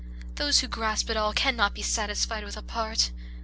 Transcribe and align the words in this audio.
those 0.33 0.61
who 0.61 0.67
grasp 0.67 1.11
at 1.11 1.15
all 1.15 1.31
cannot 1.31 1.75
be 1.75 1.83
satisfied 1.83 2.43
with 2.43 2.57
a 2.57 2.63
part. 2.63 3.11